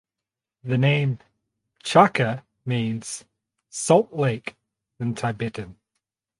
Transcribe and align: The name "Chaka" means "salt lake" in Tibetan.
The 0.63 0.79
name 0.79 1.19
"Chaka" 1.83 2.43
means 2.65 3.23
"salt 3.69 4.11
lake" 4.11 4.55
in 4.99 5.13
Tibetan. 5.13 5.77